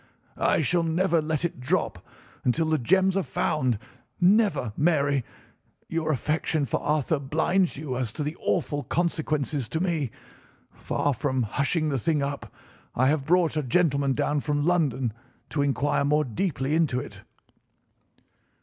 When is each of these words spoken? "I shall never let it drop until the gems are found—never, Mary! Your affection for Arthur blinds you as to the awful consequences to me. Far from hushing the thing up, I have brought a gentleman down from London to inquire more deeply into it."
"I 0.39 0.61
shall 0.61 0.81
never 0.81 1.21
let 1.21 1.45
it 1.45 1.59
drop 1.59 2.03
until 2.43 2.65
the 2.65 2.79
gems 2.79 3.15
are 3.15 3.21
found—never, 3.21 4.73
Mary! 4.75 5.23
Your 5.89 6.11
affection 6.11 6.65
for 6.65 6.81
Arthur 6.81 7.19
blinds 7.19 7.77
you 7.77 7.95
as 7.95 8.11
to 8.13 8.23
the 8.23 8.35
awful 8.39 8.81
consequences 8.81 9.69
to 9.69 9.79
me. 9.79 10.09
Far 10.73 11.13
from 11.13 11.43
hushing 11.43 11.89
the 11.89 11.99
thing 11.99 12.23
up, 12.23 12.51
I 12.95 13.09
have 13.09 13.27
brought 13.27 13.55
a 13.55 13.61
gentleman 13.61 14.13
down 14.13 14.39
from 14.39 14.65
London 14.65 15.13
to 15.51 15.61
inquire 15.61 16.03
more 16.03 16.23
deeply 16.25 16.73
into 16.73 16.99
it." 16.99 17.21